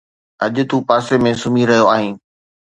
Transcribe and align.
اڄ 0.45 0.55
تون 0.69 0.81
پاسي 0.87 1.15
۾ 1.23 1.31
سمهي 1.41 1.63
رهيو 1.69 1.85
آهين 1.95 2.15